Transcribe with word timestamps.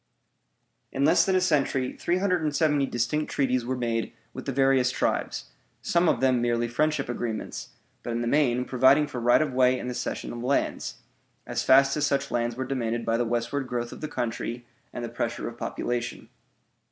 In 0.91 1.05
less 1.05 1.23
than 1.27 1.35
a 1.35 1.41
century 1.41 1.93
370 1.95 2.87
distinct 2.87 3.31
treaties 3.31 3.63
were 3.63 3.75
made 3.77 4.13
with 4.33 4.47
the 4.47 4.51
various 4.51 4.89
tribes, 4.89 5.51
some 5.83 6.09
of 6.09 6.21
them 6.21 6.41
merely 6.41 6.67
friendship 6.67 7.07
agreements, 7.07 7.69
but 8.01 8.09
in 8.09 8.21
the 8.21 8.27
main 8.27 8.65
providing 8.65 9.05
for 9.05 9.19
right 9.19 9.43
of 9.43 9.53
way 9.53 9.77
and 9.77 9.87
the 9.87 9.93
cession 9.93 10.33
of 10.33 10.41
lands, 10.41 10.95
as 11.45 11.61
fast 11.61 11.95
as 11.97 12.03
such 12.07 12.31
lands 12.31 12.55
were 12.55 12.65
demanded 12.65 13.05
by 13.05 13.15
the 13.15 13.25
westward 13.25 13.67
growth 13.67 13.91
of 13.91 14.01
the 14.01 14.07
country 14.07 14.65
and 14.91 15.05
the 15.05 15.07
pressure 15.07 15.47
of 15.47 15.55
population. 15.59 16.29